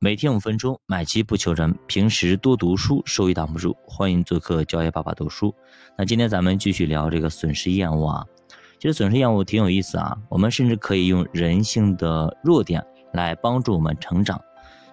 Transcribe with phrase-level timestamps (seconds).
[0.00, 1.76] 每天五分钟，买基不求人。
[1.88, 3.76] 平时多读书，收益挡不住。
[3.84, 5.52] 欢迎做客教爷爸爸读书。
[5.96, 8.24] 那今天咱们继续聊这个损失厌恶啊。
[8.78, 10.16] 其实损失厌恶挺有意思啊。
[10.28, 12.80] 我们甚至可以用人性的弱点
[13.12, 14.40] 来帮助我们成长。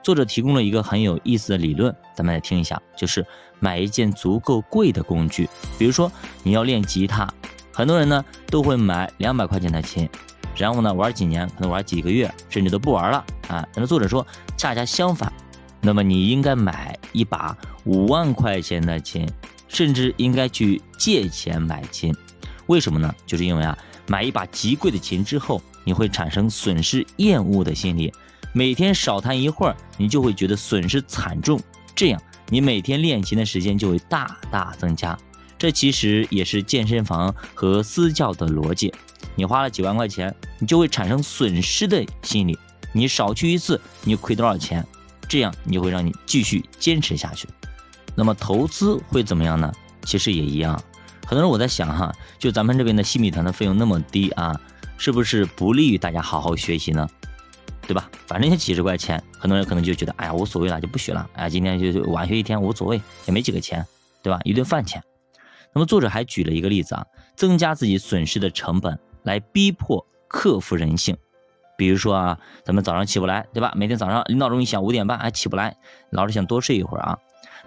[0.01, 2.81] 作者提供了一个很有意思的理论，咱们来听一下。
[2.97, 3.23] 就是
[3.59, 5.47] 买一件足够贵的工具，
[5.77, 6.11] 比如说
[6.41, 7.31] 你要练吉他，
[7.71, 10.09] 很多人呢都会买两百块钱的琴。
[10.55, 13.67] 然后呢，玩几年，可能玩几个月，甚至都不玩了啊。
[13.75, 14.25] 那作者说，
[14.57, 15.31] 恰恰相反，
[15.81, 19.29] 那么你应该买一把五万块钱的琴，
[19.67, 22.15] 甚至应该去借钱买琴。
[22.67, 23.13] 为什么呢？
[23.25, 28.11] 就是因为啊，买一把极贵的琴之后，你会产生损失厌恶的心理，
[28.53, 31.59] 每天少弹一会儿，你就会觉得损失惨重，
[31.93, 35.17] 这样你每天练琴的时间就会大大增加。
[35.57, 38.93] 这其实也是健身房和私教的逻辑。
[39.35, 42.57] 你花了几万块钱，你就会产生损失的心理。
[42.93, 44.85] 你少去一次，你亏多少钱？
[45.27, 47.47] 这样你就会让你继续坚持下去。
[48.15, 49.71] 那么投资会怎么样呢？
[50.03, 50.81] 其实也一样。
[51.25, 54.59] 很多人我在想哈，就咱们这边的新米团的费用那么低啊，
[54.97, 57.09] 是不是不利于大家好好学习呢？
[57.87, 58.09] 对吧？
[58.27, 61.29] 反正就几十块钱，很多人可能就觉得，哎呀无所谓了，就不学了。
[61.33, 63.85] 哎，今天就晚学一天无所谓，也没几个钱，
[64.23, 64.39] 对吧？
[64.43, 65.03] 一顿饭钱。
[65.73, 68.97] 那么作者还举了一个例子啊，增加自己损失的成本。
[69.25, 71.17] 来逼迫克服人性，
[71.77, 73.73] 比如说啊，咱们早上起不来，对吧？
[73.75, 75.75] 每天早上闹钟一响，五点半还起不来，
[76.11, 77.17] 老是想多睡一会儿啊。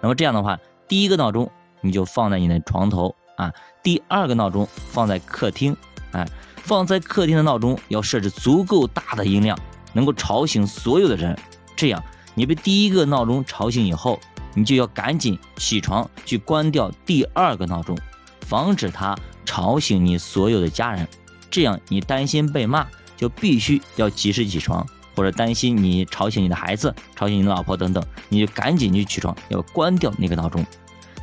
[0.01, 0.57] 那么这样的话，
[0.87, 1.51] 第一个闹钟
[1.81, 5.75] 你就放在你的床头啊，第二个闹钟放在客厅，
[6.13, 9.59] 哎，放在客厅的闹钟要设置足够大的音量，
[9.93, 11.37] 能够吵醒所有的人。
[11.75, 12.01] 这样，
[12.35, 14.19] 你被第一个闹钟吵醒以后，
[14.53, 17.97] 你就要赶紧起床去关掉第二个闹钟，
[18.41, 21.07] 防止它吵醒你所有的家人。
[21.49, 30.65] 这样，你担心被骂，就必须要及时起床；或者担心你吵醒你的孩子、吵醒你的老婆等等，你就赶紧去起床，要关掉那个闹钟。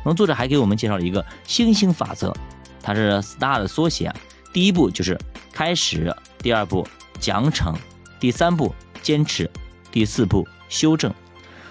[0.03, 2.33] 那么，作者还给我们介绍了一个星星法则，
[2.81, 4.13] 它是 STAR 的缩写。
[4.53, 5.19] 第一步就是
[5.51, 6.87] 开始，第二步
[7.19, 7.73] 奖惩，
[8.19, 9.49] 第三步坚持，
[9.91, 11.13] 第四步修正。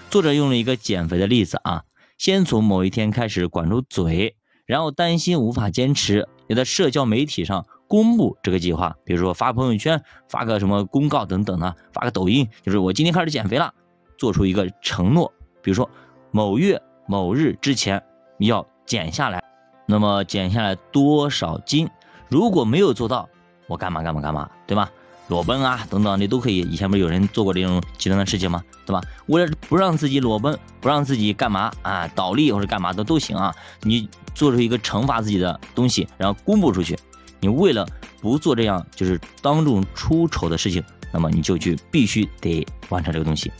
[0.09, 1.83] 作者用了一个减肥的例子啊，
[2.17, 4.35] 先从某一天开始管住嘴，
[4.65, 7.65] 然后担心无法坚持，也在社交媒体上。
[7.87, 13.73] 公布这个计划，比如说发朋友圈、发个什么公告等等的，发个抖音，就是我今天开始减肥了，
[14.17, 15.31] 做出一个承诺，
[15.61, 15.89] 比如说
[16.31, 18.03] 某月某日之前
[18.39, 19.43] 要减下来，
[19.85, 21.89] 那么减下来多少斤？
[22.29, 23.29] 如果没有做到，
[23.67, 24.91] 我干嘛干嘛干嘛，对吧？
[25.29, 26.59] 裸奔啊等等，你都可以。
[26.59, 28.63] 以前不是有人做过这种极端的事情吗？
[28.85, 29.01] 对吧？
[29.25, 36.97] 为了不让自己裸奔，不让自己干嘛啊倒立或者干嘛的都行啊，你做出一个惩罚自己的东西，然后公布出去。
[37.39, 37.87] 你为了
[38.21, 40.83] 不做这样就是当众出丑的事情，
[41.13, 43.51] 那么你就去必须得完成这个东西，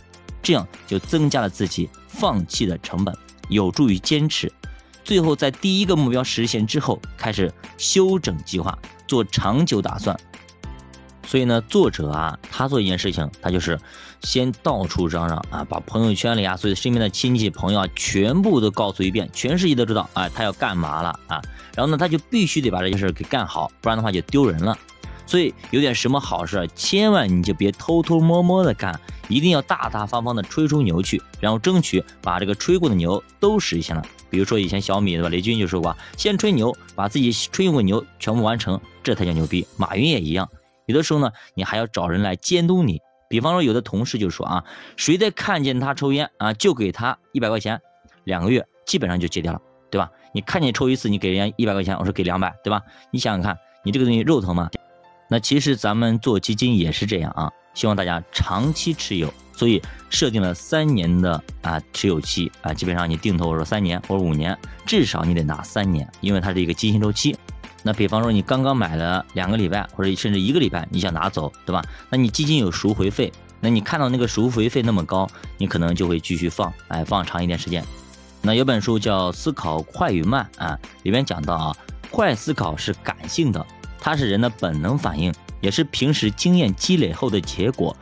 [0.42, 3.14] 这样就增加了自己放弃的成本，
[3.48, 4.52] 有助于坚持。
[5.04, 10.18] 最后在第一个目标实现之后，开始修整计划，做长久打算。
[11.28, 13.78] 所以呢，作者啊，他做一件事情，他就是
[14.22, 21.42] 先到处嚷嚷啊，把朋友圈里啊，所有身边的亲戚朋友啊，全部都告诉一遍，全世界都知道啊，他要干嘛了啊。
[21.76, 24.74] 然后呢，他就必须得把这件事给干好，不然的话就丢人了。
[25.26, 34.02] 所以有点什么好事，千万你就别偷偷摸摸的干，一定要大大方方的吹出牛去，然后争取把这个吹过的牛都实现了。
[34.30, 39.66] 比如说以前小米对吧，雷军就说过，先吹牛，把自己吹过的牛全部完成，这才叫牛逼。
[39.76, 40.48] 马云也一样。
[40.88, 43.00] 有的时候呢，你还要找人来监督你。
[43.28, 44.64] 比方说，有的同事就说啊，
[44.96, 47.78] 谁再看见他抽烟啊，就给他一百块钱，
[48.24, 49.60] 两个月基本上就戒掉了，
[49.90, 50.10] 对吧？
[50.32, 52.80] 你看见抽一次，你给人家一百块钱，我说给两百，对吧？
[53.10, 54.70] 你想想看，你这个东西肉疼吗？
[55.28, 64.56] 那其实咱们做基金也是这样啊，希望大家长期持有，所以设定了三年的啊持有期啊，基本上你定投说三年或者五年，
[64.86, 67.36] 至少你得拿三年，因为它是一个基金周期。
[67.82, 71.82] 那比方说你刚刚买了两个礼拜或者甚至一个礼拜，你想拿走，对吧？
[72.10, 77.84] 那你基金有赎回费，那你看到那个赎回费那么高，你可能就会继续放，哎，放长一点时间。
[78.42, 81.76] 那有本书叫《思考快与慢》啊，里面讲到啊，
[82.10, 83.64] 快思考是感性的，
[84.00, 87.96] 它是人的本能反应，也是平时经验积累后的结果，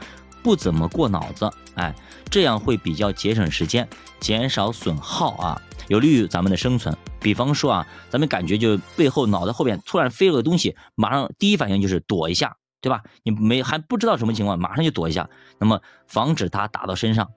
[0.47, 1.93] 不怎么过脑子，哎，
[2.31, 3.89] 这样会比较节省时间，
[4.21, 5.61] 减少损耗啊。
[5.89, 6.97] 有利于咱们的生存。
[7.19, 13.03] 比方说啊，咱们感觉就背后脑袋后边突然飞了个东西，马上第一反应就是躲一下，对吧？
[13.25, 15.29] 你没还不知道什么情况，马上就躲一下，
[15.59, 17.29] 那么防止它打到身上。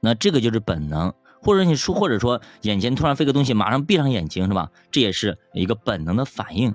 [0.00, 4.68] 那这个就是本能，或者你说，或者说眼前突然飞个东西，马上闭上眼睛，是吧？
[4.90, 6.74] 这也是一个本能的反应。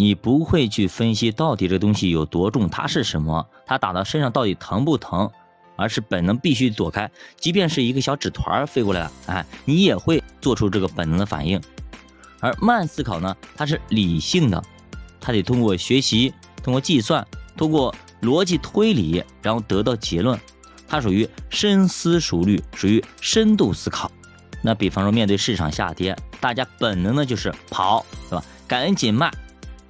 [0.00, 5.30] 你不会去分析到底这东西有多重，它是什么，它打到身上到底疼不疼？
[5.76, 7.10] 而是本能必须躲开。
[7.36, 11.60] 即便是一个小纸团飞过来了，哎，你也会做出这个本能的反应。
[12.40, 14.62] 而慢思考呢，它是理性的，
[15.20, 16.32] 它得通过学习、
[16.62, 20.40] 通过计算、通过逻辑推理，然后得到结论。
[20.88, 24.10] 它属于深思熟虑，属于深度思考。
[24.62, 28.42] 那比方说，面对市场下跌，大家本能的就是跑，是吧？
[28.66, 29.30] 赶紧卖。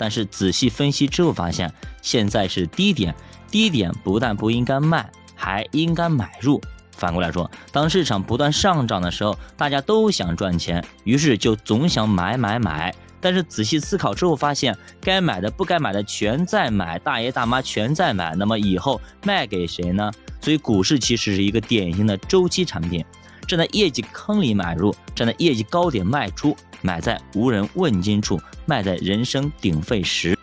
[0.00, 1.70] 但是仔细分析之后发现，
[2.00, 3.14] 现在是低点，
[3.50, 6.58] 低点不但不应该卖，还应该买入。
[6.97, 12.94] 反过来说，当市场不断上涨的时候，大家都想赚钱，于是就总想买买买。
[13.20, 20.11] 但是仔细思考之后发现，该买的不该买的全在买，大爷大妈全在买，那么以后卖给谁呢？
[20.41, 23.05] 所以股市其实是一个典型的周期产品。
[23.46, 30.38] 站在业绩坑里买入，站在业绩高点卖出，买在无人问津处，卖在人声鼎沸时，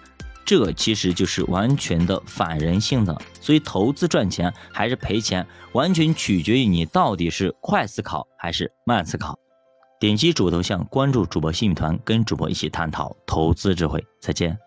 [0.45, 3.16] 这其实就是完全的反人性的。
[3.42, 9.38] 所以投资赚钱还是赔钱，完全取决于你到底是快思考还是慢思考。
[10.00, 14.06] 点击主头像，关注主播新米团，跟主播一起探讨投资智慧。
[14.22, 14.66] 再见。